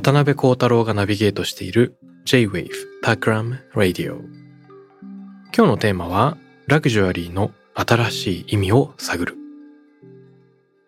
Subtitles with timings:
[0.00, 2.70] 渡邉康太郎がナビゲートしている J-Wave
[3.04, 4.20] Takram Radio
[5.54, 9.36] 今日のテーマはラグジュアリーの新しい意味を探る。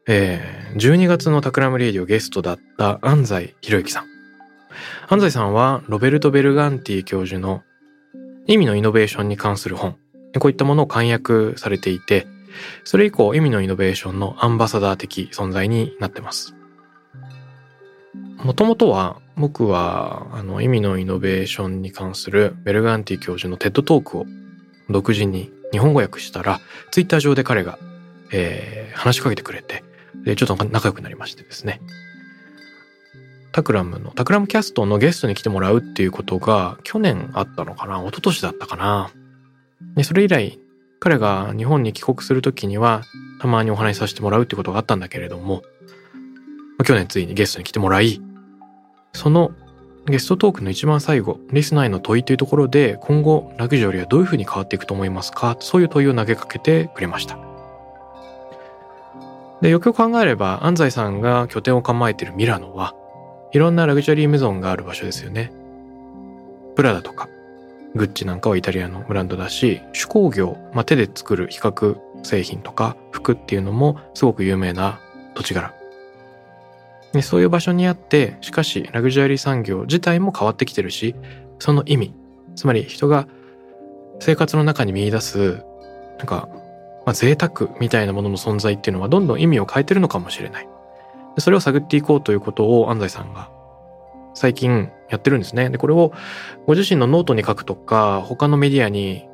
[0.09, 4.07] えー、12月のタクラムレディオゲストだった安西洋之さん。
[5.11, 7.63] 安西さんはロベルト・ベルガンティ教授の
[8.47, 9.99] 意味のイノベーションに関する本。
[10.39, 12.27] こういったものを監訳されていて
[12.85, 16.55] それ以降意味のイノベーションのアンバサダー的存在になってます。
[18.15, 24.27] もともとは僕はあの意味のイノベーションに関するベルガンティ教授の TED Talk を
[24.91, 26.61] 独自に日本語訳したら
[26.91, 27.79] ツイッター上で彼が、
[28.33, 29.83] えー話しかけてくれて
[30.25, 31.81] でちょっと仲良くなりましてですね。
[33.53, 39.11] タクラムのタクラムキャストのゲストに来てもらうっていうことが去年あったのかな一昨年だったかな。
[39.95, 40.59] でそれ以来
[41.01, 43.03] 彼が日本に帰国する時には
[43.41, 45.63] たまにお話しさせてもらうってことがあったんだけれども
[46.85, 48.21] 去年ついにゲストに来てもらい
[49.13, 49.53] その
[50.07, 55.57] ゲストトークの一番最後、リスナーへの問いというところで、今後、ラグジュアリーはどういうふうに変わっていくと思いますか？
[55.61, 57.39] そういう問いを投げかけてくれました。
[59.61, 62.97] で、よくよく考えれば、安西さんが拠点を構えているミラノは、
[63.53, 65.53] いろんなラグジュアリーメゾンがある場所ですよね。
[66.75, 67.29] プラダとか、
[67.95, 74.99] グッチなんかはイタリアのブランドだし、手工業、まあ、手で作る比較製品とか服っていうのもすごく有名な
[75.35, 75.73] 土地柄。
[77.13, 81.15] でそういう場所にあってしかしラグジュアリー産業自体も変わってきてるし
[81.59, 82.15] その意味。
[82.55, 83.27] つまり人が
[84.21, 85.65] 生活の中に見出す
[86.19, 86.49] なんか、
[87.07, 90.69] まあ、贅沢みたいなものの存在っていうのはどんどん意味を変えてるのかもしれない。
[91.35, 93.51] でそれを探っていこうということを安西さんが
[94.35, 95.71] 最近やってるんですね。
[95.71, 96.13] でこれを
[96.67, 99.27] ご自身のノートに書くとか他のメディアに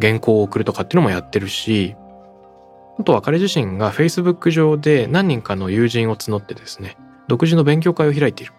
[0.00, 1.96] 原稿を送るとかっていうのもやってるし
[2.98, 6.96] あとは彼自身が Facebook 上で何人かの友人を募ってですね、
[7.28, 8.52] 独自の勉強会を開いている。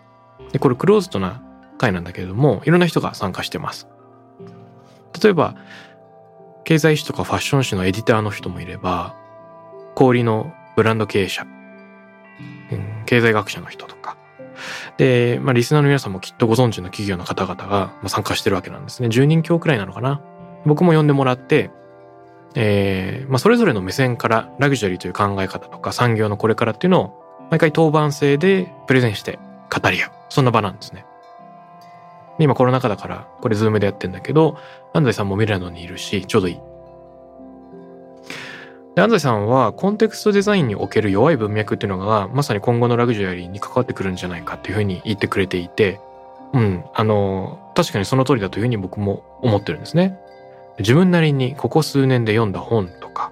[0.51, 1.41] で、これクローズドな
[1.77, 3.87] 会なんだけれども、いろんな人が参加してます。
[5.21, 5.55] 例えば、
[6.63, 9.15] 経済誌とかファッション誌のエディターの人もいれば、
[9.95, 14.17] 小売のブランド経営者、うん経済学者の人とか。
[14.97, 19.07] で、まあ、リスナーの皆さんもきっとご存知の企業の方々が参加してるわけなんですね。
[19.07, 20.21] 10人強くらいなのかな。
[20.65, 21.71] 僕も呼んでもらって、
[22.59, 29.37] えーまあ、それぞれの目線からラグジュアリーという考え方とか産業のこれからっていうのを毎回当番制でプレゼンして
[29.71, 30.11] 語り合う。
[30.29, 31.05] そんな場なんですね。
[32.39, 34.57] で今コロナ禍だからこれズームでやってんだけど、
[34.91, 36.59] 安西さんもミラノにいるし、ちょうどいい。
[38.95, 45.99] で安西さんはコンテクストデザインにおける弱い文脈っていうのがまさに今後のラグジュアリーに関わってくるんじゃないかっていうふうに言ってくれていて、
[46.53, 50.19] うん、あの、確かにその通りだというふうに僕も思ってるんですね。
[50.79, 53.31] 自分なりにここ数年で読んだ本とか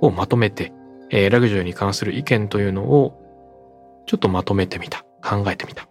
[0.00, 0.72] をまとめて、
[1.10, 3.16] えーラグジュアリーに関する意見というのを
[4.06, 5.04] ちょっとまとめてみた。
[5.22, 5.86] 考えてみた。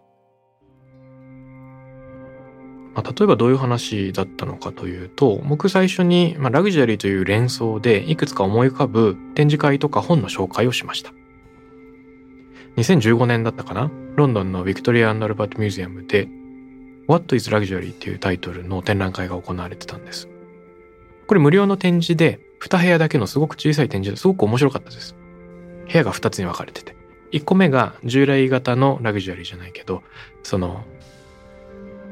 [2.96, 11.12] まあ、例えばどういう話だったのかというと、僕最初に、まあ、ラグジュアリーという連想でいくつか思い浮かぶ展示会とか本の紹介をしました。
[12.78, 13.92] 2015年だったかな？
[14.16, 16.28] ロンドンのビクトリアアルバートミュージアムで
[17.08, 20.28] What is Luxury っていうタイトルの展覧会が行われてたんです。
[21.30, 25.16] これ無料の展示で、2部屋だけのすごく小さい展示ですごく面白かったです。
[25.86, 26.96] 部屋が2つに分かれてて。
[27.32, 30.02] 1個目が従来型のラグジュアリーじゃないけど、
[30.42, 30.86] その、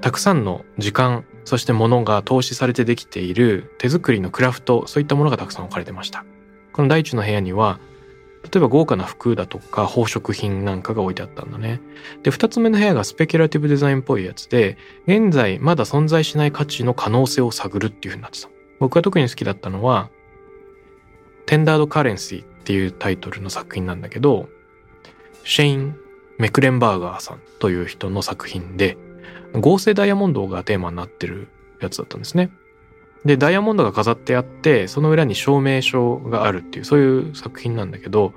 [0.01, 6.23] たくさんの時間、そして物が投資されてできている手作りのクラフト、そういったものがたくさん置かれてました。
[6.71, 7.79] この第一の部屋には、
[8.43, 11.81] 例えば豪華な服だとか宝飾品なんかが置いてあったんだね。
[12.21, 14.77] で、2つ目の部屋がスペキュラティブデザインっぽいやつで、
[15.07, 18.49] 現在まだ存在しない価値の可能性を探るっていう風になってた。
[18.79, 20.09] 僕が特に好きだったのは、
[21.45, 24.49] テンダードカレンシーっていうタイトルの作品なんだけど、
[25.43, 25.95] シェイン・
[26.37, 28.97] メクレンバーガーさんという人の作品で、
[29.53, 31.47] 合成ダイヤモンドがテーマになってる
[31.79, 32.51] やつだったんですね。
[33.25, 38.33] でダイヤモンドが飾ってあってその裏に証明書があるっていうそういう作品なんだけど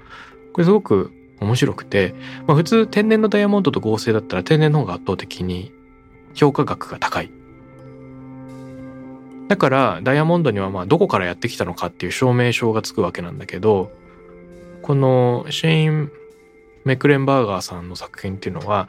[0.52, 2.14] これすごく面白くて、
[2.46, 5.72] まあ、普通天然のダイヤモンドと合成だったら天然の方が圧倒的に
[6.34, 7.30] 評価額が高い。
[9.50, 13.90] だからダイヤモンドにはまあどこからやってきたのかっていう証明書がつくわけなんだけど
[14.80, 16.12] このシェイン・
[16.84, 18.88] メクレンバーガーさんの作品っていうのは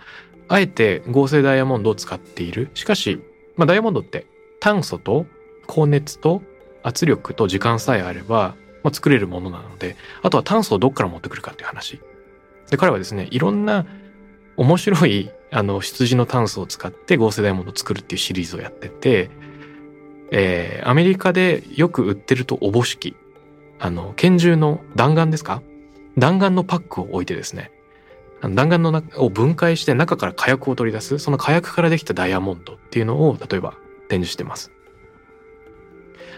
[0.49, 2.69] あえて合成ダイヤモンドを使っている。
[2.75, 3.19] しかし、
[3.55, 4.27] まあ、ダイヤモンドって
[4.59, 5.25] 炭素と
[5.65, 6.43] 高熱と
[6.83, 8.53] 圧力と時間さえあれば、
[8.83, 11.99] まあ、作れるものなので、あとは炭素をどっから持ってくるかっていう話。
[12.69, 13.87] で、彼はですね、いろんな
[14.57, 19.31] 面白いあの羊の炭素を使って合成ダイヤモンドを作るっていうシリーズをやってて、
[20.31, 23.15] えー、アメリカでよく売ってるとおぼしき、
[23.79, 25.61] あの、拳銃の弾丸ですか？
[26.17, 27.71] 弾丸のパックを置いてですね、
[28.41, 33.75] 弾丸の中を分解して中から火薬を取り出す、その火薬からできたダイヤモンドっていうのを、例えば
[34.07, 34.71] 展示してます。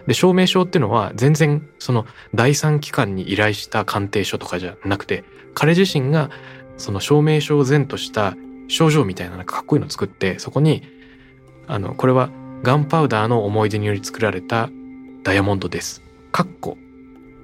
[0.07, 2.05] で、証明書っていうのは全然その
[2.35, 5.23] 第三機関に依頼した鑑定書とかじゃなくて、
[5.53, 6.29] 彼自身が
[6.77, 8.35] その証明書を前とした
[8.67, 10.83] 症状みたいななんかかっこいいのを作って、そこに、
[11.67, 12.29] あの、これは
[12.63, 14.69] ガンパウダーの思い出により作られた
[15.24, 16.01] ダイヤモンドです。
[16.31, 16.77] かっこ、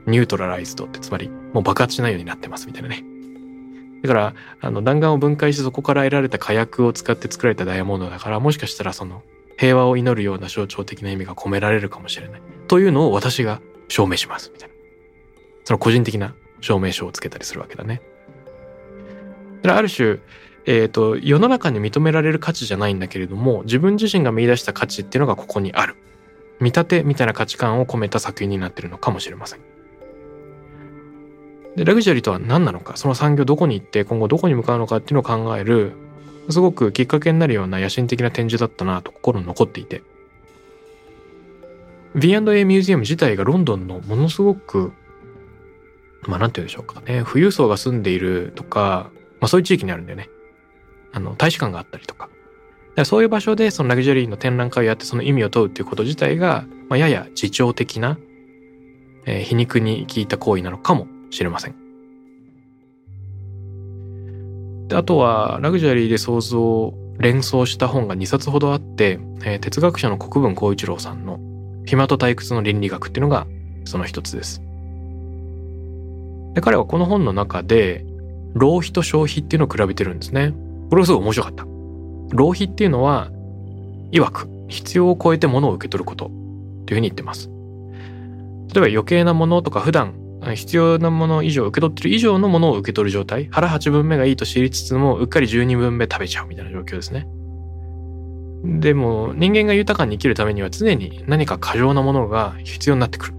[0.07, 3.03] ニュートラライズドって、つまり、もう爆発しないようになってますみたいなね。
[4.01, 9.21] だから、あの、弾丸を分解してそこから得られた火薬を使って作られたダイヤモンドだから、もしかしたらその、
[9.57, 12.41] 平和を祈るような象徴的な意味が込められるかもしれない。
[12.69, 14.75] というのを私が証明します、みたいな。
[15.65, 18.01] その個人的な証明書をつけたりするわけだね。
[19.63, 20.19] だからある種、
[20.71, 25.95] え、ー、と、世の中に認められる価値じゃないんだけれども、自分自身が見出した価値っていうのがここにある。
[26.59, 29.61] 見立てみたいな価値観を込めた作品になってるのかもしれません。
[31.75, 35.93] で、ラグジュアリーとは何なのか、その産業どこに行って今後どこに向かうのかっていうのを考える、
[36.51, 40.03] すごくきっかけになるような野心的な展示だったなと心に残っていて。
[42.13, 44.91] V&A ミュージアム自体がロンドンのものすごく、
[46.27, 50.29] まあなんて言うんでしょうかね、富裕層が住んでいるとか、まあそういう地域にあるんだよね。
[51.13, 52.29] あの、大使館があったりとか。
[52.99, 58.17] かそういう場所でそのラグジュアリーの展覧会をやってその意味を問うっていうこと自体が、まあ、やや自重的な、
[59.25, 61.75] えー、皮肉に効いた行為なのかもしれません。
[64.87, 71.39] であとは、ラグジュアリーで想像、連想した本が2冊ほどあって、えー、哲学者の国分光一郎さんの
[71.85, 73.45] 暇と退屈の倫理学っていうのが
[73.85, 74.61] その一つです。
[76.55, 78.03] で彼はこの本の中で、
[78.55, 80.55] 浪費と消費っていうのを比べてるんですね。
[80.89, 81.65] これがすごい面白かった。
[82.31, 83.29] 浪費っていうのは、
[84.11, 86.33] 曰く必要を超えて物を受け取ることとい
[86.93, 87.49] うふうに言ってます。
[88.73, 90.13] 例えば余計なものとか普段
[90.55, 97.27] 必要なもの以上受け取ってる以上のものを受け取る状態腹8分目がいいと知りつつもうっかり12分目食べちゃうみたいな状況ですね。
[98.63, 103.33] でも人間が豊かに生きるためには常に何か過剰なものが必要になってくる。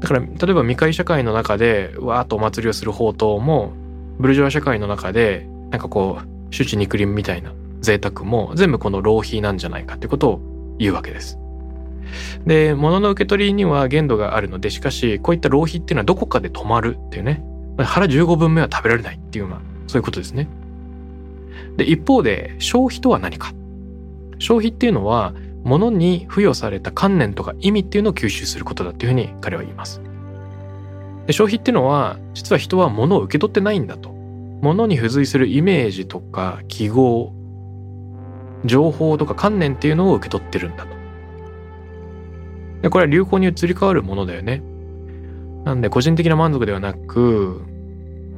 [0.00, 3.72] だから例えば未開社会の中でわーっとお祭りをする宝刀も
[4.18, 11.38] ブルジョワ社会の中でなんかこう周知肉林みたいな贅沢も全部この浪費なんじゃないかってことを言うわけです。
[12.46, 17.44] で、物の受け取りには限度があるので、しかし、こういった浪費っていうのはどこかで止まるっていうね。
[17.78, 20.48] 腹15分目は食べられないっていう、まあ、そういうことですね。
[21.76, 23.52] で、一方で、消費とは何か。
[24.38, 25.34] 消費っていうのは、
[25.64, 30.00] 物に付与された観念とか意味っていうのを吸収することだっていうふうに彼は言います。
[31.26, 34.10] で消費っていうのは、実は人は物を受け取ってないんだと。
[34.60, 37.32] 物に付随するイメージとか記号、
[38.64, 40.94] 情報とか観念っていうのを受け取ってるんだと。
[42.82, 44.62] で、これは流行に移り変わるものだよね。
[45.64, 47.62] なんで個人的な満足ではなく、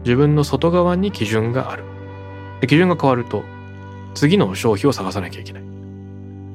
[0.05, 1.85] 自分の外側に基準がある。
[2.61, 3.45] で基準が変わると、
[4.14, 5.62] 次の消費を探さなきゃいけない。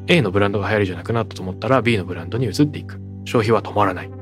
[0.08, 3.00] A のブランドが流行りじゃなくなったと思ったら B のブランドに移っていく。
[3.26, 4.21] 消費は止まらない。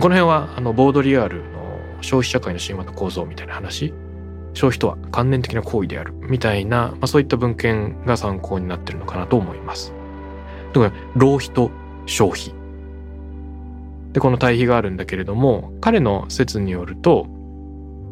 [0.00, 3.92] この辺は、あの、ボードリアールの消費社会の神話の構造みたいな話。
[4.54, 6.12] 消費とは観念的な行為である。
[6.14, 9.92] みたいな、まあ、そういった文献が参考になってるのかなと思います。
[10.72, 11.70] だか、浪費と
[12.06, 12.54] 消費。
[14.12, 17.26] で、この対比があるんだけれども、彼の説によると、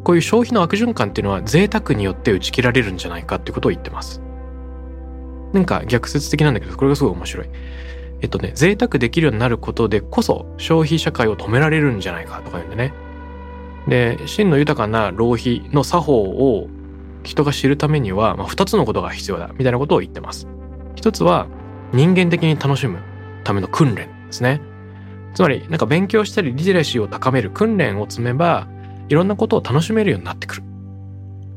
[0.04, 4.20] こういう消費の悪循環っていうのは贅沢によって打ち切られるんじゃないかっていうことを言ってます。
[5.52, 7.46] なんか逆説的なんだけど、これがすごい面白い。
[8.20, 12.92] えっとね、贅沢できるようになることでこそ消費社会を止められるんじゃないかとか言うんでね。
[13.88, 16.68] で、真の豊かな浪費の作法を
[17.22, 20.48] 人が知るためには、まあ、2つのことが必要だみたいなことを言ってます。
[20.94, 21.46] 一つは
[21.92, 22.98] 人間的に楽しむ
[23.44, 24.60] ための訓練ですね。
[25.34, 28.66] つまり、なんか勉強したりリテラシーを高める訓練を積めば、
[29.08, 30.62] いろんなことを楽しめるようになってくる。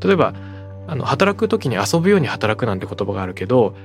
[0.04, 0.34] 例えば、
[0.88, 3.76] あの、働く時に遊ぶように働くなんて言葉があるけど、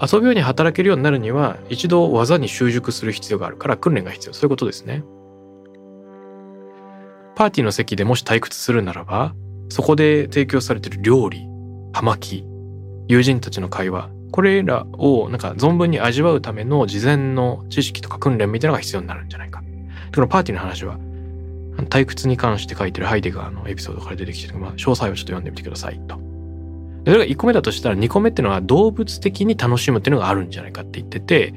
[0.00, 5.04] 遊ぶように働けるようになるには一度技に習熟する必要があるから訓練が必要そういうことですね
[7.34, 9.34] パーティーの席でもし退屈するならば
[9.68, 11.46] そこで提供されてる料理
[11.92, 12.44] 葉巻
[13.08, 19.62] 友人たちの会話これらをなんか存分に味わうための事前の知識とか訓練みたいなのが必要になるんじゃないか。
[20.14, 20.98] このパーティーの話は
[21.88, 26.29] 退屈に関して書いてるハイデガーのエピソードから出てきてるまあ、詳細をちょっと読んでみてくださいと。
[27.04, 31.54] それが1個目だとしたら2個目っていうのは動物的に楽しむっていうのがあるんじゃないかって言ってて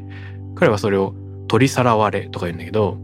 [0.56, 1.14] 彼はそれを
[1.48, 2.98] 取りさらわれとか言うんだけど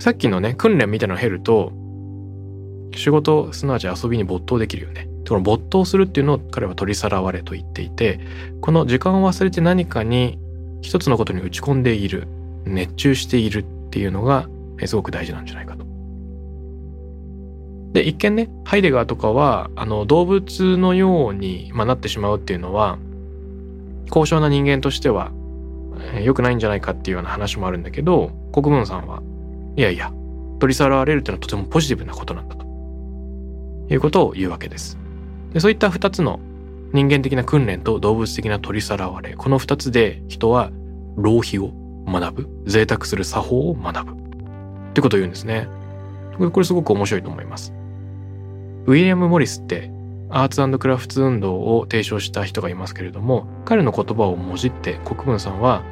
[0.00, 1.72] さっきのね訓練みたいなのを経ると
[2.96, 5.08] 仕事すなわち遊びに没頭できるよね。
[5.28, 8.20] この没頭するっていうのを彼は取りさらわれと言っていて
[8.60, 10.38] この時間を忘れて何かに
[10.82, 12.28] 一つのことに打ち込んでいる
[12.66, 14.48] 熱中しているっていうのが
[14.84, 15.73] すごく大事なんじゃないか。
[17.94, 22.98] で一見ねハイデガーとかはあの動物のように、まあ、なってしまうっていうのは
[24.10, 25.30] 高尚な人間としては
[26.22, 29.22] 良くないんじゃないかっていうような話もあるんだけど国分さんは
[29.76, 30.12] いやいや
[30.60, 32.64] 取り去られるっていうのはとてもポジティブなことなんだと。
[33.90, 34.98] いうことを言うわけです。
[35.52, 36.40] でそういった2つの
[36.92, 40.70] 人間的な訓練と動物的な取りさらわれこの2つで人は
[41.16, 41.72] 浪費を
[42.06, 44.12] 学ぶ贅沢する作法を学ぶ。
[44.12, 45.68] ってことを言うんですね。
[46.38, 47.72] これすごく面白いと思います。
[48.86, 49.90] ウィリアム・モリスって
[50.28, 55.82] アーツクラフト運動を提唱した人がいますけれども彼の言葉をもじって国分さんは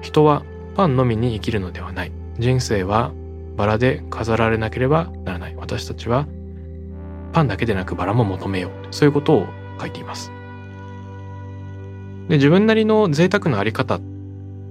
[0.00, 2.12] 人はパンのみに生きるのではない。
[2.38, 3.12] 人生は
[3.56, 5.54] バラで飾られなければならない。
[5.56, 6.26] 私たちは
[7.32, 8.72] パンだけでなくバラも求めよう。
[8.90, 9.46] そういうことを
[9.78, 10.32] 書いています。
[12.28, 14.00] で自分なりの贅沢のあり方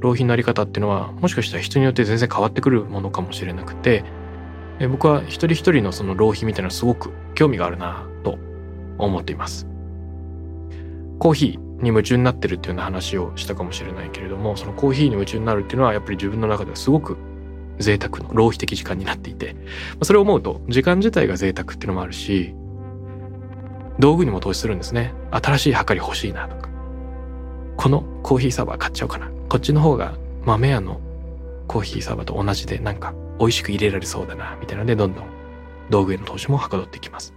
[0.01, 4.03] 浪費のあり方っていうのはもしかしたら人によって全然変わってくるものかもしれなくて
[4.81, 8.38] え僕は一人一人のその浪費みたいなすごく興味があるなと
[8.97, 9.67] 思っています
[11.19, 17.17] コーヒーに夢中になってるっていうような話をしたかもしれないけれどもそのコーヒーに夢中になるっていうのはやっぱり自分の中ではすごく
[17.81, 19.55] 贅沢の浪費的時間になっていて、
[20.01, 22.55] それを思うと時間自体が贅沢っていうのもあるし、
[24.00, 25.13] 道具にも投資するんですね。
[25.31, 26.69] 新しいはかり欲しいなとか。
[27.77, 29.29] このコーヒーサーバー買っちゃおうかな。
[29.50, 30.13] こっちの方が
[30.45, 31.01] 豆屋の
[31.67, 35.25] コーヒーサーバーと同じでなんか美味しく入れられそうだな、みたいなのでどんどん
[35.89, 37.33] 道具への投資もはかどっていきます。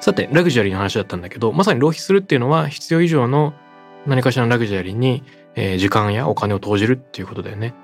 [0.00, 3.52] さて、ラグジュアリーの話だったんだけど、まさに浪費するっていうのは必要以上の
[4.06, 5.22] 何かしらのラグジュアリーに
[5.54, 7.74] え、時間やお金を投じるっていうことだよね。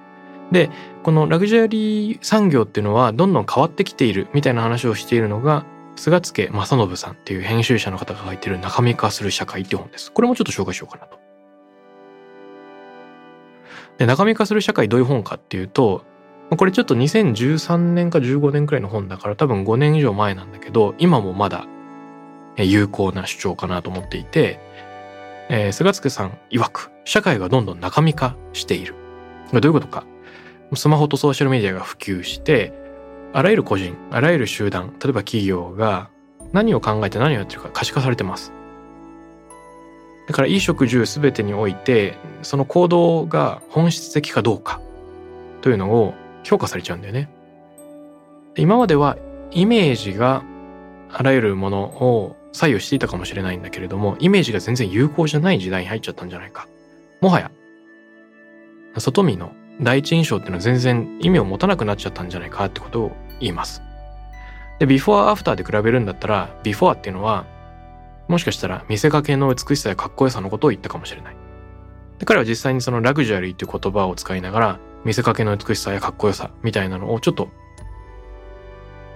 [0.53, 0.71] で、
[1.03, 10.13] このラグジュアリー産業っていうのはどんどん変わってきているみたいな話をしているのが、菅助正信さんっていう編集者の方が書いてる中身化する社会っていう本です。
[10.13, 11.18] これもちょっと紹介しようかなと。
[13.99, 16.05] で、中身化する社会どういう本かっていうと、
[16.57, 21.67] これちょっと2013年か15年くらいの本だから多分5年以上前なんだけど、今もまだ
[22.57, 24.61] 有効な主張かなと思っていて、
[25.51, 28.95] えー、菅助さん曰く、社会がどんどん中身化している。
[29.53, 30.05] どういうことか。
[30.75, 32.73] スマホとソーシャルメディアが普及して、
[33.33, 36.11] あらゆる個人、あらゆる集団、例えば企業が
[36.53, 38.53] 何を考えて何をやってるか可視化されてます。
[40.29, 44.79] だから衣食住すべてにおいて、その行動が本質的かどうか
[45.63, 46.13] というのを
[46.45, 47.31] 評価されちゃうんだよね。
[48.55, 49.17] 今までは
[49.53, 50.45] イメージが
[51.11, 56.69] あらゆるものを左右していたかもしれないんだけれども、イメージが全然有効じゃない時代に入っちゃったんじゃないか。
[57.23, 57.51] もはや、
[58.99, 63.81] 外見の第一印象っていうのは全然意味を持たなくなっちゃったんじゃないかってことを言います。
[64.79, 67.47] で、ビフォーアフターで比べるんだったら、ビフォーっていうのは、
[68.29, 71.37] もしかしたら見せかけの美しさやかっこよさのことを言ったかもしれない。
[72.19, 77.49] で彼は実際にそのラグジュアリーっていう言葉を使いながら、見せかけの美しさやかっこよさみたいなのをちょっと、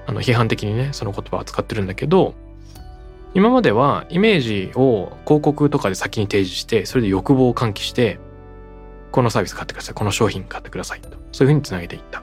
[0.07, 2.35] あの、批判的にね、その言葉を使ってるんだけど、
[3.35, 8.19] 今まではイメージを広告とかで先に提示してそれで欲望を喚起して
[9.11, 12.23] このサービス買ってくださいこの商品買ってくださいとそういうふうにつなげていった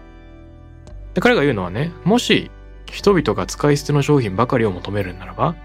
[1.15, 2.51] で彼が言うのはねもし
[2.85, 5.55] 人々が使い捨ての商品ばかりを求めるならば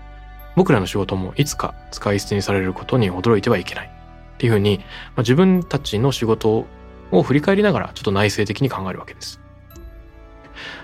[0.56, 3.86] 僕らの仕事もいつか使い捨てにされることに驚いてはいけない
[4.34, 4.84] っていうふうに、ま
[5.16, 6.66] あ、自分たちの仕事
[7.10, 9.40] を振り返りながらちょっと内省的に考えるわけです。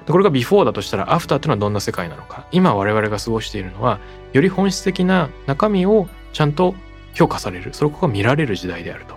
[0.07, 2.47] これがビフォーだとしたらアフターっていうのはどんな世界なのか。
[2.51, 4.01] 今我々が過ごしているのは
[4.33, 6.75] より本質的な中身をちゃんと
[7.15, 7.73] 評価される。
[7.75, 9.17] それこが見られる時代であると。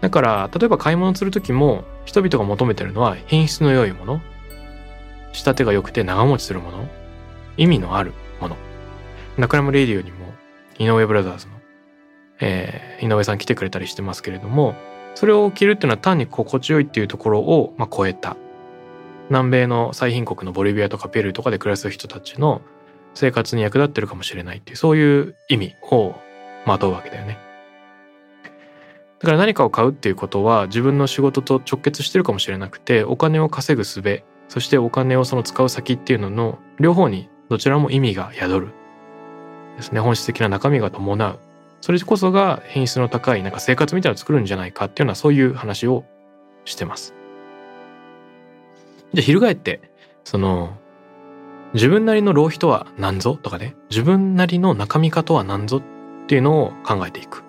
[0.00, 4.20] だから例えば買い物する時も人々が求めてるのは品質の良いもの。
[5.32, 6.88] 仕立てが良くて長持ちするもの。
[7.56, 8.56] 意味のあるもの。
[9.42, 10.32] 中山レディオにも
[10.78, 11.54] 井上ブラザーズの、
[12.40, 14.76] えー、井上さん来てくれたりしてますけれども
[15.16, 18.36] それを着るっていうのは単に心地よいっていうところを、まあ、超えた
[19.30, 22.62] 南米の最貧国のボリビアとかペルーとかで暮らす人たちの
[23.14, 26.14] 生活に役立ってるかもしれないっていうそういう意味を
[26.64, 27.36] まとうわけだよね。
[29.18, 38.81] だから何かを買うっていうことは自分の仕事と直結してるかもしれなくてお金を稼ぐ術そしてお金をその使う先っていうのの両方にどちらも意味が宿る
[39.82, 41.38] ですね本質的な中身が伴う
[41.80, 46.04] それこそが品質の高いなんか生活みたいなのを作るんじゃないかっていうのはそういう話を
[46.64, 47.12] してます。
[49.12, 49.80] じゃあ翻って
[50.24, 50.78] その
[51.74, 57.42] 自分なりの浪費とは何ぞとかね自分なりの中身化とは何ぞっていうのを考えていく。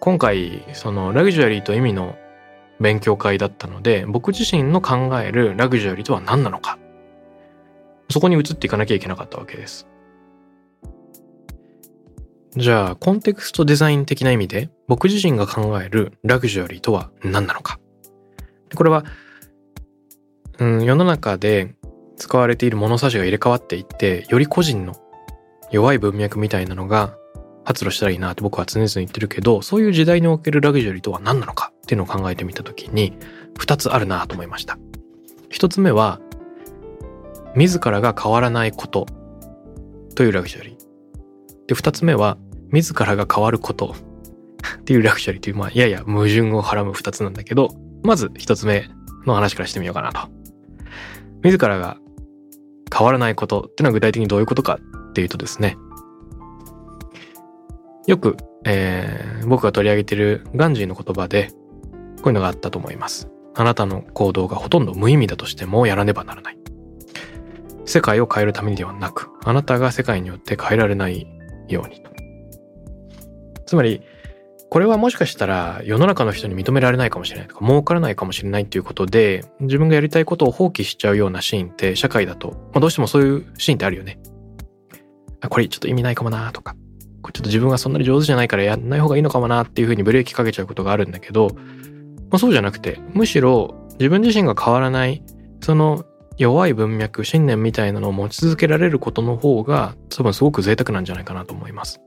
[0.00, 2.16] 今回そのラグジュアリーと意味の
[2.80, 6.76] 勉強会だったので僕自身の考えるラグジュアリーとは何なのか
[8.10, 9.86] そこに移っていかなきゃいけなかったわけです。
[12.56, 17.78] じゃあコンテクストデザイン的な意味で僕自身が考えるラグジュアリーとは何なのか。
[18.74, 19.04] これは、
[20.58, 21.74] うん、世の中で
[22.16, 24.94] 使われている物差しが入れ替わっていってより個人の
[25.70, 27.16] 弱い文脈みたいなのが
[27.64, 33.16] 発露したらいいなって僕は常々言ってるけどそういう時代におけるラグジュアリーとは何なのかっていうのを考えてみた時に
[33.58, 34.78] 2つあるなと思いました。
[35.50, 36.20] 1つ目は
[37.56, 39.06] 自らが変わらないこと
[40.14, 40.81] というラグジュアリー。
[41.72, 42.36] で2つ目は
[42.70, 43.94] 自らが変わること
[44.80, 47.70] っていうラグジュアリーというまあやや矛盾をはらむ2つなんだけど
[48.02, 48.88] まず1つ目
[49.26, 50.28] の話からしてみようかなと
[51.42, 51.96] 自らが
[52.94, 54.78] 変わらないことっていうのは具体的にどういうことか
[55.10, 55.76] っていうとですね
[58.06, 61.48] よく、えー、僕が取り上げてるガンジーの言葉で
[62.16, 63.28] こういうのがあったと思います。
[63.54, 66.58] あなたの行動がほとんど無意味だとしてもやらねばならない。
[67.84, 71.26] 世界を変えるためにではなく、あなたが世界によって変えられない
[71.68, 72.10] ようにと。
[73.66, 74.02] つまり、
[74.72, 84.18] これはもしかしたら世の中の人に認められないかもしれないとか儲からないかもしれないっていうことで自分がやりたいことを放棄しちゃうようなシーンって社会だと、まあ、どうしてもそういうシーンってあるよね。
[85.42, 86.74] あこれちょっと意味ないかもなとか
[87.20, 91.50] これちょっと自分がそんなに上手じゃないからやんない方がいいのかもなっていうふうにブレーキかけちゃうことがあるんだけど、
[92.30, 95.22] まあ、そうじゃなくてむしろ自分自身が変わらない
[95.60, 96.06] その
[96.38, 102.00] 弱い文脈信念みたいなのを持ち続けられることの方が多分すごく贅沢なんじゃないかなと思います。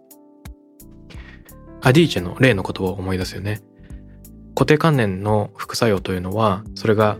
[1.81, 3.61] アディーチェの例の言葉を思い出すよね。
[4.55, 7.17] 固定観念の副作用というのはそれが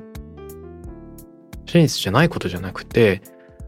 [1.66, 3.22] 真実じゃないことじゃなくて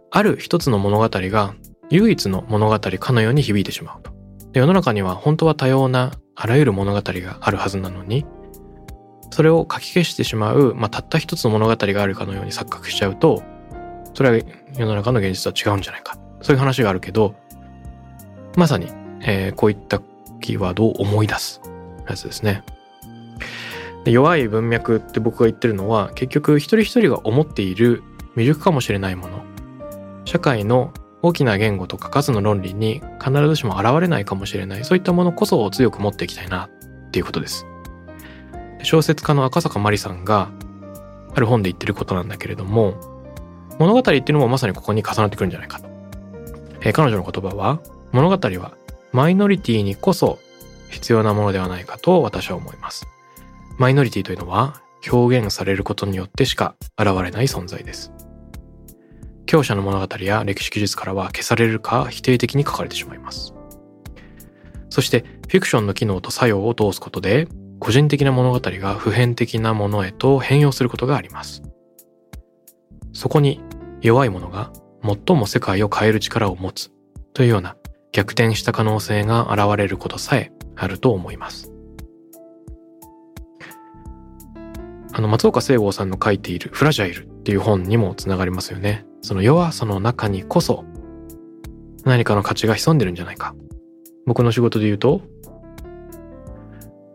[0.09, 1.53] ある一つの物語が
[1.89, 4.11] 唯一の物語かのように響いてしまうと。
[4.53, 8.25] 世の中には本当は多様なあらゆる物語があるはずなのに
[9.37, 13.43] それを書き消してしまう、まあ、たった一つの物語があるかのように錯覚しちゃうと
[14.15, 14.43] それは
[14.75, 16.17] 世の中の現実とは違うんじゃないか。
[16.41, 17.35] そういう話があるけど
[18.55, 18.87] まさに、
[19.21, 20.01] えー、こういった
[20.41, 21.61] キーワードを思い出す
[22.09, 22.63] やつですね。
[24.05, 29.43] で弱い文脈って僕が言ってるのは結局一人一人が思っている未熟かもしれないもの。
[30.25, 34.83] 社会の大きな言語とか数の論理に必ずしも現れないかもしれない。
[34.83, 36.71] そういったものこそを強く持っていきたいな
[37.07, 37.67] っていうことです。
[38.83, 40.49] 小説家の赤坂まりさんが
[41.33, 42.95] ある本で言ってることなんだけれども
[43.79, 45.89] 物語っていうのもまさにここに重なってくるんじゃないかと、
[46.81, 47.79] えー、彼女の言葉は
[48.11, 48.77] 物語は
[49.11, 50.39] マイノリティにこそ
[50.89, 53.07] 必要なものではないかと私は思います。
[53.77, 58.11] マイノリティというのは表現されることによってしか現れない存在です。
[59.45, 63.53] 強者の物語や歴史記述からは消されるか否定的に書かれてしまいます。
[64.89, 67.47] そしてフィクションの機能と作用を通すことで
[67.79, 71.63] 個人的な物語が普遍的なものへと変容することがあります。
[73.13, 73.61] そこに
[74.01, 74.71] 弱い者が
[75.03, 76.91] 最も世界を変える力を持つ
[77.33, 77.75] というような
[78.11, 81.71] 逆転した可能性が現れることさえあると思います。
[85.13, 89.05] あの松岡聖剛さんの書いている「フラジャイル」っていう本にもつながりますよね。
[89.21, 90.85] その弱さの中にこそ
[92.05, 93.55] 何かの価値が潜んでるんじゃないか。
[94.27, 95.21] 僕の仕事で言うと、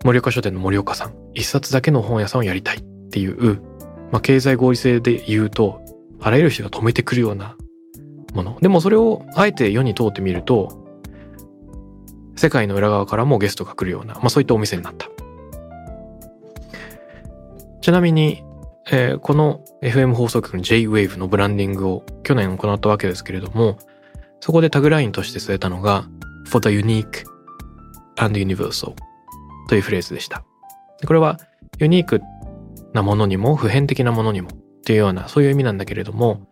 [0.05, 3.63] 盛岡書店の森岡さん、一冊だけの本屋さんをやりたいっていう、
[4.11, 5.81] まあ、経済合理性で言うと、
[6.21, 7.57] あらゆる人が止めてくるような
[8.35, 8.59] もの。
[8.61, 10.83] でもそれをあえて世に通ってみると、
[12.37, 15.09] 世界の裏側からもゲストが来るような、まあそういったお店になった。
[17.81, 18.43] ちなみに、
[18.91, 23.79] えー、この FM 放送局の J-Wave のブランディングを去年行ったわけですけれども、
[24.41, 26.09] そこでタグラインとして据えたのが
[26.47, 27.25] For the unique
[28.17, 28.95] and universal
[29.69, 30.45] というフレーズでした。
[31.07, 31.39] これは
[31.79, 32.21] ユニーク
[32.93, 34.53] なものにも普遍的なものにもっ
[34.85, 36.47] ていうようなそういう意味なんだけれども、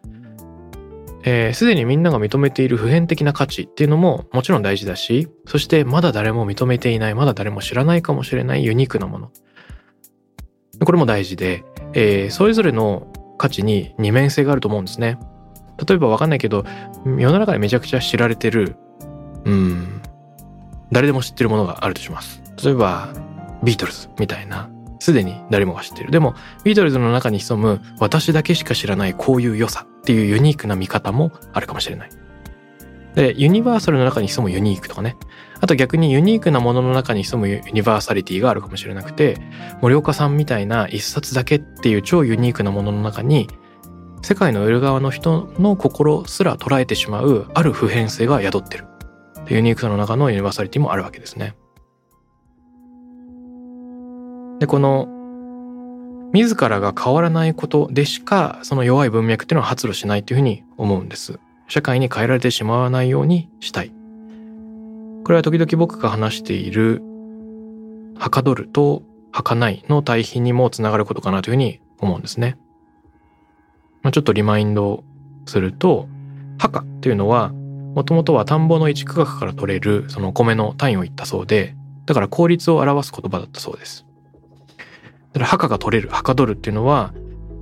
[1.22, 9.30] えす、でにみんなが認めている普遍的な価値っていうのももちろん大事だし、そしてまだ誰も認めていない、まだ誰も知らないかもしれないユニークなもの。
[10.84, 15.18] これも大事で、えー、それぞれの価値に二面性があると思うんですね。
[15.86, 16.64] 例えばわかんないけど
[17.04, 18.76] 世の中でめちゃくちゃ知られてる
[19.44, 20.02] うん
[20.92, 23.08] 誰でも知ってるものがあるとします例えば
[23.62, 26.10] ビートルズみたいなすでに誰もが知ってる。
[26.10, 32.10] でもビートルズの中に潜む私だけしか知らないこういう良さっていうユニークな見方もあるかもしれない。
[33.14, 35.16] でユニバーサルの中に潜むユニークとかね。
[35.60, 39.36] あと逆にユニークなものの中に潜むユニバーサリティがあるかもしれなくて
[39.82, 43.46] 森岡さんみたいな一冊だけっていう超ユニークなものの中に
[44.22, 48.86] 世界の裏側の人の心すら捉えてしまうある普遍性が宿ってる。
[49.48, 51.56] ユニークさの中のユニバーサリティもあるわけですね。
[54.60, 55.08] でこの
[56.32, 61.40] 自らが変わらないことでしかその弱い文脈っていうのは発露しないというふうに思うんです。
[61.66, 63.92] 社会に変えられてしまわないようにしたい。
[65.24, 67.02] これは時々僕が話している
[68.18, 72.58] はかどるとはかないの対比にもつながることかなというふうに思うんですね。
[74.02, 75.04] まあ、ちょっとリマインド
[75.46, 76.08] すると、
[76.58, 77.52] はかっていうのは
[77.94, 81.74] もともとは田んぼの一区画から取れるその米の単位を言ったそうで、
[82.06, 84.06] だから効率を表す言葉だったそうです。
[85.32, 87.12] から、墓が取れる、はかどるっていうのは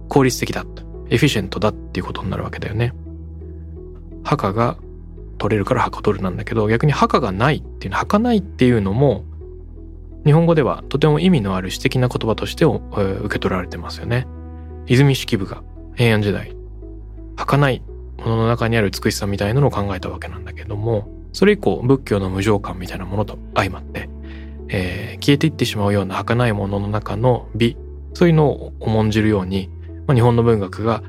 [0.08, 0.64] 効率的だ、
[1.10, 2.94] エフィシェントだっていうことになるわけだよね。
[4.24, 4.76] 墓が
[5.38, 9.24] 取れるからはかどるなんだけど、逆に墓がないっていうの、墓ないっていうのも、
[10.24, 14.26] 日本語ではとても意味のある詩的な言葉として受け取られてますよね。
[14.86, 15.62] 泉式部が
[15.94, 16.54] 平安時代、
[17.36, 17.82] 儚い
[18.18, 24.08] ものの中にある美しさみたいなのを考えたわけなんだけどもそれ以降仏教の無常感みたいなものと相まって、
[24.68, 27.76] えー、消えていってしまうような儚いものの中の美
[28.14, 29.70] そういうのを重んじるように、
[30.06, 31.02] まあ、日本の文学が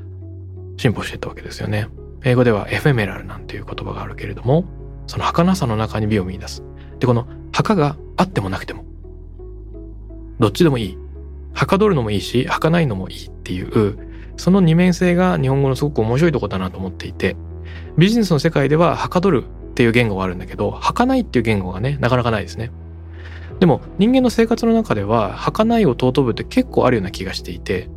[0.76, 1.88] 進歩していったわけですよね。
[2.22, 4.64] 英語ではエフェメラルなんていう言葉があるけれども
[5.06, 6.62] その儚さの中に美を見出す。
[6.98, 8.84] でこの墓があってもなくても
[10.38, 10.98] どっちでもいい。
[11.52, 13.98] はかどるのもいいし、儚いのもいいっていう
[14.36, 17.36] その二面性が日本語のすごく面白いとこだなと思っていて、
[17.98, 22.70] ビジネスの世界でははかどるっていう言語があるんだけど、はかないっていう言語がね、なかなかないですね。
[23.60, 27.88] でも人間の生活の中では、はかないを尊ぶって結構あるような気がしていて、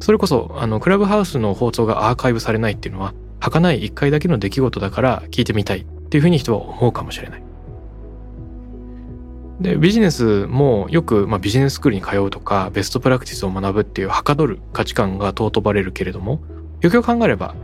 [0.00, 7.42] それこそ、あの、クラブハウスの放送がアーカイブされないっていうのは、はかない一回だけの出来事だから聞いてみたいっていうふうに人は思うかもしれない。
[9.60, 16.42] でビジネスもよく、まあ、ビジネススクールに通うとかベストプラクティスを学ぶっていうはかどる価値観が尊ばれるけれども
[16.82, 17.54] よくよく考えれば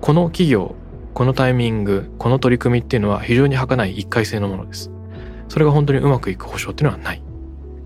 [0.00, 0.74] この企業
[1.12, 4.90] このタイミングこの取り組みっていうのは非常に儚い一回性のものです
[5.52, 7.22] それが本当にうまくいく保証っていうのはない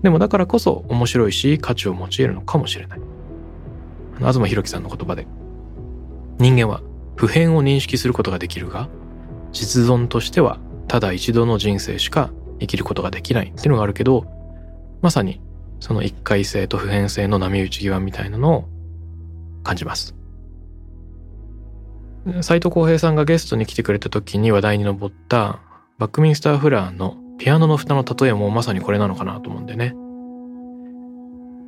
[0.01, 3.01] でもだからこそ面白いし価値を用いるのかもしれない
[4.19, 5.27] 東博樹さんの言葉で
[6.39, 6.81] 人間は
[7.17, 8.87] 普遍を認識することができるが
[9.51, 14.25] 実存としてはただ一度の人生しか生きることができないっていうのがあるけど、
[15.01, 15.41] まさに
[15.79, 18.69] その一回性と普遍性の波打ち際みたいなのを
[19.63, 20.15] 感じます。
[22.41, 25.59] 斎藤浩平さんがゲストに来てくれた時に話題に上った
[25.97, 29.95] バックミンスター・フラーのピアノの蓋の例えもまさにこれなのかなと思うんでね。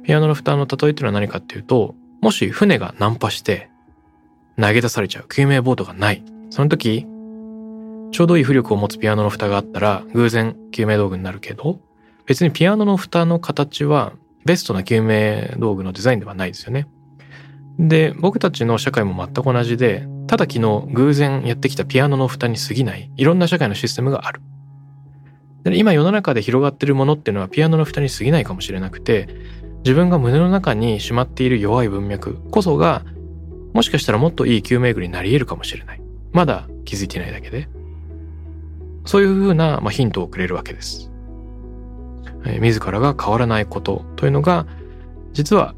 [0.03, 3.69] ピアノの蓋の例えっていうのは何かっていうと、もし船が難破して
[4.59, 6.23] 投げ出されちゃう救命ボートがない。
[6.49, 7.05] その時、
[8.11, 11.79] ちょうどいい浮力を持つピアノの蓋があったら偶然救命道具になるけど、
[12.25, 14.13] 別にピアノの蓋の形は
[14.45, 16.87] ベストな救命道具のデザインではないですよね。
[17.77, 24.41] で、僕たちの社会も全く同じで、ただ昨日偶然やってきたピアノの蓋に過ぎないいろんな社会のシステムがある。
[25.69, 29.27] で今世の中で広がってるものっていうのはピアノの蓋に過ぎないかもしれなくて、
[29.83, 33.03] 自分が胸の中にしまっている弱い文脈こそが、
[33.73, 36.01] もしかしたらもっといい救命具になり得るかもしれない。
[36.31, 37.69] まだ気づいてないだけで。
[39.05, 41.11] そういうふうな、まあ、ヒントをくれるわけです。
[42.45, 44.67] えー、自らが変わらないことというのが、
[45.33, 45.75] 実は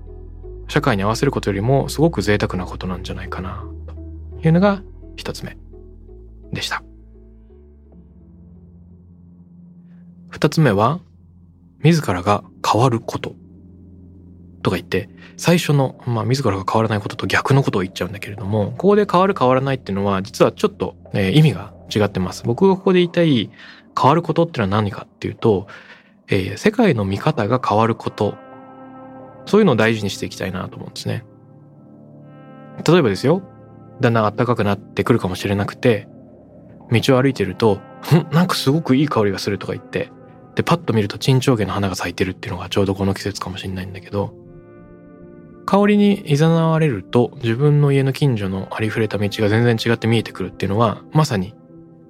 [0.68, 3.64] 社会に合わせることよりもすごく贅沢なことなんじゃないかな、
[4.42, 4.82] というのが
[5.16, 5.58] 一つ目
[6.52, 6.84] でした。
[10.32, 11.00] 二つ目は、
[11.84, 13.36] 自らが変わること
[14.64, 22.44] とか言って、最初の、まあ、自らが変わらないことと逆のことを言っちゃうんだけれども、ここで変わる変わらないっていうのは、実はちょっと、えー、意味が違ってます。
[22.44, 23.52] 僕がここで言いたい
[24.00, 25.68] 変わることっていうのは何かっていうと、
[26.28, 28.36] えー、世界の見方が変わること、
[29.46, 31.26] そういうのを大事にしていきたいなと思うんですね。
[32.88, 33.42] 例えばですよ、
[34.00, 36.08] だんだん暖かくなってくるかもしれなくて、
[36.92, 37.80] 道を歩いてると、
[38.32, 40.12] なんかすごくいい香りがするとか言って、
[40.56, 44.34] で、パッと見ると沈丁花の花が咲いてるっていうのがちょうどこの季節かもしれないんだけど、
[45.66, 51.54] 香りに誘われると自分の家の近所のありふれた道が全然違って見えてくるっていうのは、まさに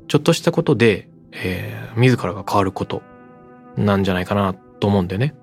[0.07, 3.01] ちょっとしたことで、えー、自らが変わること
[3.77, 5.35] なんじゃないかなと思うんでね。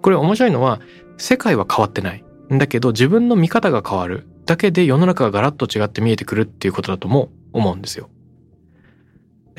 [0.00, 0.80] これ面白いのは、
[1.16, 2.24] 世界は変わってない。
[2.52, 8.10] んだけど自分の見方が変わるだけで世の中がガラッと違って見えてくるっていうことだとも思うんですよ。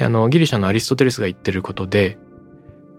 [0.03, 2.17] あの、ギリシャのアリストテレスが言ってることで、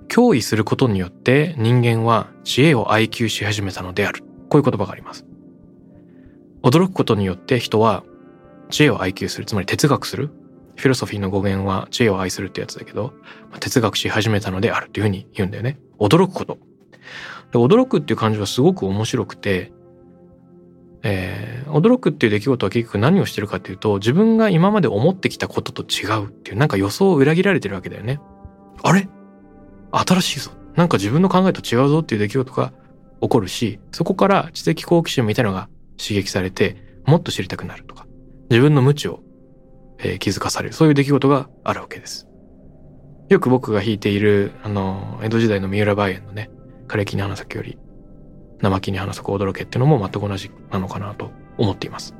[0.08, 4.22] 脅威することによって人間は知恵を愛求し始めたのである。
[4.48, 5.26] こういう言葉があります。
[6.62, 8.04] 驚くことによって人は
[8.70, 9.46] 知恵を愛求する。
[9.46, 10.30] つまり哲学する。
[10.76, 13.12] フィロソフィーの語源は知恵を愛するってやつだけど、
[13.60, 15.78] 哲学し始めたのであるっていうふうに言うんだよね。
[15.98, 16.58] 驚くこと。
[17.52, 19.72] で驚くっていう感じはすごく面白くて、
[21.06, 28.20] えー、驚くっていう出来事は結局何をしてるかっていうと、自分が今まで思ってきたことと違うっていう、なんか予想を裏切られてるわけだよね。
[28.82, 29.06] あれ？
[29.92, 30.50] 新しいぞ。
[30.74, 32.72] なんか自分の考えと違うぞっていう出来事が
[33.20, 38.06] 起こるし、そこから知的好奇心みたいなのが刺激されて、もっと知りたくなるとか、
[38.50, 39.20] 自分の無知を、
[39.98, 42.26] えー、気づかされる、そういう出来事があるわけです。
[43.28, 46.50] よく僕が弾いている、あの、江戸時代の三浦梅園のね、
[46.88, 47.78] 枯れ木に花咲より、
[48.64, 52.14] 生木に花咲く驚けっていうのも全く同じなのかなと思っています。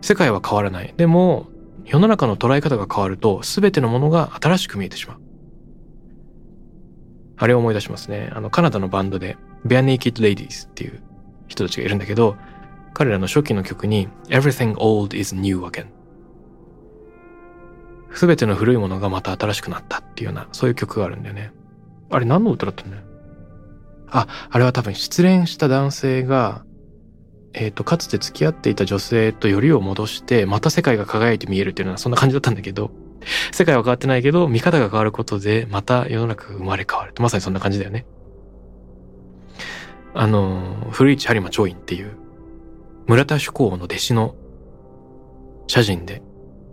[0.00, 0.94] 世界は変わらない。
[0.96, 1.48] でも、
[1.84, 5.20] 世の中の捉え方が変わると、全てのものが新しく見えてしまう。
[7.36, 8.30] あれを思い出しますね。
[8.32, 11.02] あの、カナダのバンドで、Bare Naked Ladies っていう
[11.48, 12.36] 人たちがいるんだけど、
[12.94, 15.86] 彼らの初期の曲に Everything Old is New Again
[18.12, 21.52] すべての古いものがまた新しくなったっていうような、そういう曲があるんだよね。
[22.10, 23.02] あれ何の歌だったんだよ？
[24.14, 26.64] あ、あれは多分失恋した男性が、
[27.52, 32.92] えっ、ー、と、かつて付き合っていた女性とよりを戻して、また世界が輝いて見えるっていうのはそんな感じだったんだけど、
[33.52, 37.12] 世界は変わってないけど、見方が変わることで、また世の中が生まれ変わる。
[37.18, 38.06] まさにそんな感じだよね。
[40.14, 42.16] あの、古市播磨長院っていう、
[43.06, 44.36] 村田主公の弟子の
[45.66, 46.22] 写真で、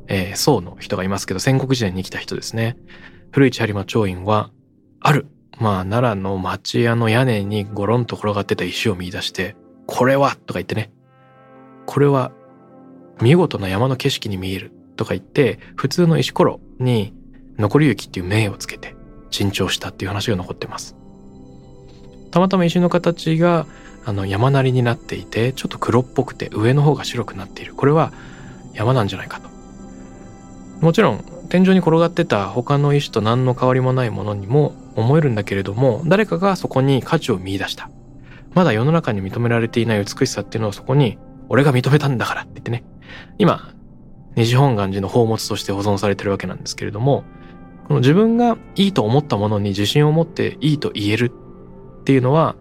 [0.07, 2.77] えー、宋の人がいますけど、戦国時代に生きた人ですね。
[3.31, 4.51] 古市播磨長院は、
[4.99, 5.25] ある、
[5.61, 10.91] まあ、奈良の町屋の屋根にゴロンと転がってた石を見出して、これはとか言ってね、
[11.85, 12.31] これは
[13.21, 17.13] 見事な山の景色に見えるとか言って、普通の石ころに
[17.59, 18.95] 残り雪っていう名をつけて
[19.29, 20.95] 珍重したっていう話が残ってます。
[22.31, 23.67] たまたま石の形が
[24.03, 27.75] あの山なりになっていて、ちょっと黒っぽくて上の方が白くなっている。
[27.75, 28.11] これは
[28.73, 29.49] 山なんじゃないかと。
[30.83, 37.89] もちろん天井に転がってた他の石と何の変わりもないものにも思えるんだけれども、誰かがそこに価値を見出した。
[38.53, 41.17] まだ世の中に認められていない美しさっていうのをそこに、
[41.49, 42.85] 俺が認めたんだからって言ってね。
[43.37, 43.73] 今、
[44.37, 47.25] 西本願寺の宝物として保存されてるわけなんですけれども、
[47.89, 51.33] この自分がいいと思ったものに自信を持っていいと言える
[51.99, 52.55] っていうのは、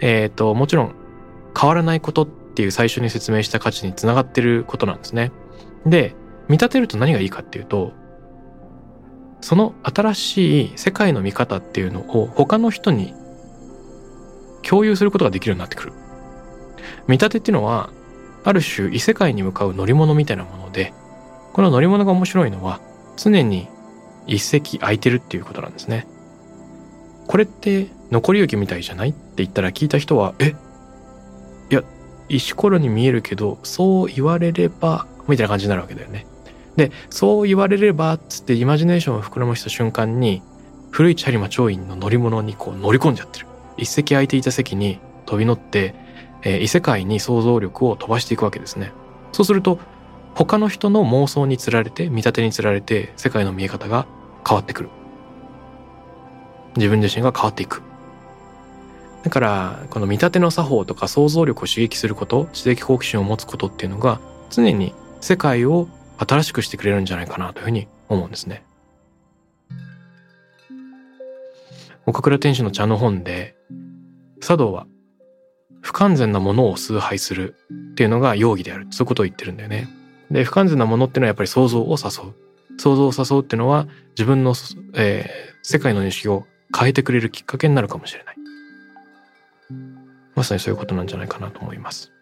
[0.00, 0.96] えっ、ー、と、もちろん
[1.56, 5.30] 変わらないことっていう最初に説明した価値につながってることなんですね。
[5.86, 6.16] で、
[6.48, 7.92] 見立てると何がいいかっていうと、
[9.40, 13.14] その新しい世界の見方っていうのを他の人に
[14.62, 15.92] 共有することができるようになってくる。
[17.06, 17.90] 見立てっていうのは、
[18.44, 20.92] ある種異世界に向かう乗り物みたいなもので、
[21.52, 22.80] この乗り物が面白いのは、
[23.16, 23.68] 常に
[24.26, 26.06] 一席空いてるっていうことなんですね。
[27.28, 30.54] これって残り雪みたいじゃないって言ったら聞いた人は、え？
[31.70, 31.82] いや、
[32.28, 36.26] 石ころに見えるけど、そう言われれば、みたいな感じになるわけだよね。
[36.76, 40.42] で、そう言われれば、つってイマジネーションを膨らました瞬間に、
[40.90, 43.46] 古いチャリマ長院の乗り物にこう乗り込んじゃってる。
[43.76, 45.94] 一席空いていた席に飛び乗って、
[46.42, 48.92] えー、異世界に想像力を飛ばしていくわけですね。
[49.32, 49.78] そうすると、
[50.34, 54.06] 他の人の妄想につられて、見立てにつられて、世界の見え方が
[54.46, 54.90] 変わってくる。
[56.76, 57.82] 自分自身が変わっていく。
[59.22, 68.64] だから、この見立ての作法とか想像力を刺激すること、知的好奇心を持つことっていうのが、常に世界を新しくしてくれるんじゃないかなというふうに思うんですね。
[72.06, 73.56] 岡倉天使の茶の本で、
[74.40, 74.86] 茶道は
[75.80, 77.54] 不完全なものを崇拝する
[77.92, 78.86] っていうのが容疑である。
[78.90, 79.88] そういうことを言ってるんだよね。
[80.30, 82.34] で、不完全なものっていうのはやっぱり想像を誘う。
[82.78, 84.54] 想像を誘うっていうのは自分の、
[84.94, 88.36] えー、世界の認識を変えてくれるきっかけになるかもしれない。
[90.34, 92.12] まさにそういうことなんじゃないかなと思います。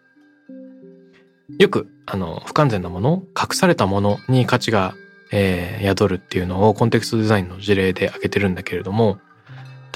[1.59, 4.95] よく、あの、不完全なもの、隠されたものに価値が、
[5.31, 9.19] えー、宿るっていうのをコンテクストデザインの事例で挙げてるんだけれども、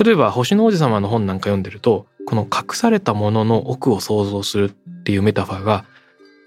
[0.01, 5.85] 例えば星の王子様の本なんか読んでると、この隠されたものの奥を想像するっていうメタファーが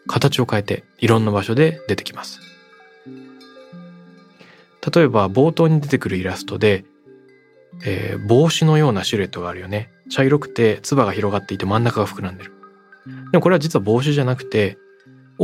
[0.07, 2.41] 形を変えていろんな場所で出てきます。
[4.95, 6.85] 例えば冒頭に出てくるイラストで、
[7.85, 9.91] えー、帽子のようなシルエットがあるよね。
[10.11, 12.53] 茶色くて唾が広がっていて真ん中が膨らんでる。
[13.33, 14.79] でもこれは実は帽子じゃなくて、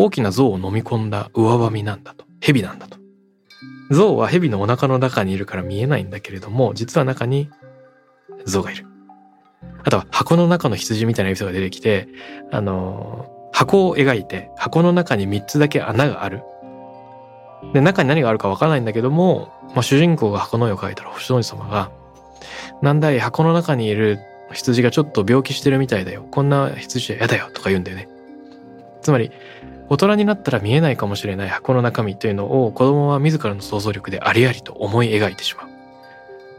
[0.01, 2.25] 大きな象を飲み込んだ上ばみなんだと。
[2.41, 2.99] 蛇なんだと。
[3.91, 7.51] 象は蛇のお腹の中にいるから見えないんだけれども、実は中に
[8.45, 8.87] 象がいる。
[9.83, 12.07] あとは箱の中の羊みたいなエピソードが出てきて、
[12.53, 16.45] あの、箱を描いて、箱の中に3つだけ穴がある。
[17.73, 21.91] で、中に何があるかわからないんだけども、まあ、主人公が箱の絵を描いたら星の王子様が、
[22.83, 24.21] なんだい、箱の中にいる
[24.53, 26.25] 羊がちょっと病気してるみたいだよ。
[26.31, 27.51] こんな羊は嫌だよ。
[27.53, 28.09] とか言うんだよね。
[29.03, 29.33] つまり、
[29.91, 35.69] 大人になったら見えないかもしれない箱の中身というのを子供は自らの想像力でありありと思い描いてしまう。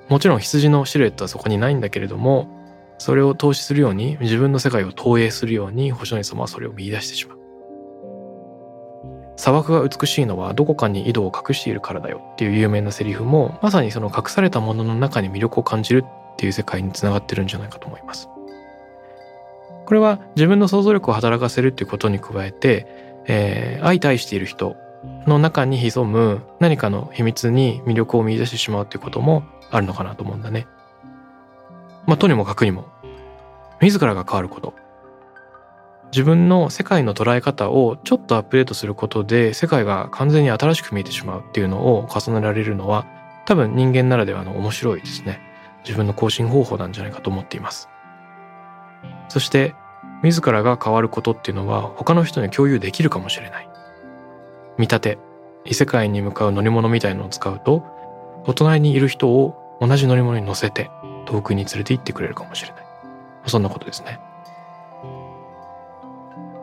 [0.10, 2.48] もちろん羊のシルエットはそこにないんだけれども、
[2.98, 7.39] それを投資するように自分の世界を投影するように星野様はそれを見出してしまう。
[9.38, 18.28] 砂漠が美しいのはどこかに井戸を隠しているからだよっていう有名なセリフもまさにその隠されたものの中に魅力を感じるっていう世界につながってるんじゃないかと思います。
[19.86, 24.76] これは自分の想像力を働かせるっていうことに加えて、えー、相対している人
[25.26, 30.68] の中に潜む何かの秘密に魅力を見出してしまうっていうこともあるのかなと思うんだね。
[32.06, 32.88] まあ、とにもかくにも
[33.82, 34.74] 自らが変わること。
[36.12, 43.06] 自分の世界の捉え方をちょっとアップデートすることで世界が完全に新しく見えてしまうっていうのを重ねられるのは
[43.46, 45.39] 多分人間ならではの面白いですね。
[45.84, 47.89] 自分の更新方法なんじゃないかと思っています。
[49.28, 49.76] そして
[50.24, 53.70] 自らが変わることっていうのは他の人に共有できるかもしれない。
[54.78, 55.18] 見立て
[55.66, 57.84] 異世界に向かう乗り物みたいのを使うと
[58.46, 60.90] お隣にいる人を同じ乗り物に乗せて
[61.26, 62.84] 遠くに連れて行ってくれるかもしれない。
[63.46, 64.20] そんなことですね。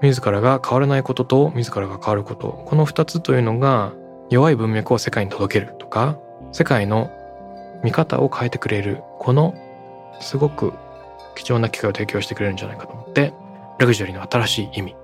[0.02, 3.92] 自らが変わらないことと自らが変わることこの二つというのが
[4.28, 6.18] 弱い文脈を世界に届けるとか
[6.52, 7.10] 世界の
[7.82, 9.54] 見方を変えてくれるこの
[10.20, 10.74] すごく
[11.34, 13.32] 貴重な機会を提供してくれるんじゃないかと思って
[13.78, 14.94] ラグジュアリーの新しい意味